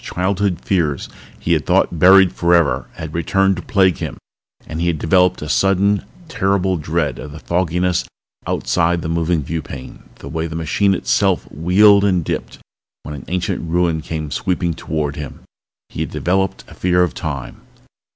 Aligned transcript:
Childhood 0.03 0.61
fears 0.65 1.09
he 1.39 1.53
had 1.53 1.67
thought 1.67 1.99
buried 1.99 2.33
forever 2.33 2.87
had 2.93 3.13
returned 3.13 3.55
to 3.57 3.61
plague 3.61 3.97
him 3.99 4.17
and 4.65 4.81
he 4.81 4.87
had 4.87 4.97
developed 4.97 5.43
a 5.43 5.47
sudden, 5.47 6.03
terrible 6.27 6.75
dread 6.77 7.19
of 7.19 7.31
the 7.31 7.39
fogginess 7.39 8.05
outside 8.47 9.03
the 9.03 9.07
moving 9.09 9.43
viewpane, 9.43 10.01
the 10.15 10.27
way 10.27 10.47
the 10.47 10.55
machine 10.55 10.95
itself 10.95 11.45
wheeled 11.51 12.03
and 12.03 12.25
dipped 12.25 12.57
when 13.03 13.13
an 13.13 13.25
ancient 13.27 13.61
ruin 13.69 14.01
came 14.01 14.31
sweeping 14.31 14.73
toward 14.73 15.17
him. 15.17 15.41
He 15.89 15.99
had 15.99 16.09
developed 16.09 16.63
a 16.67 16.73
fear 16.73 17.03
of 17.03 17.13
Time. 17.13 17.61